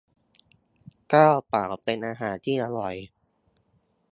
[1.11, 2.95] ข้าวเปล่า เป็นอาหารที่อร่อย